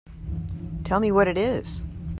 [0.83, 1.79] Tell me what it is.